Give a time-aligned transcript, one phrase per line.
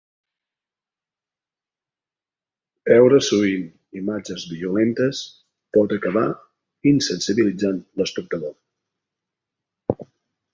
[2.91, 3.67] Veure sovint
[4.01, 5.21] imatges violentes
[5.79, 6.25] pot acabar
[6.95, 8.57] insensibilitzant l'espectador.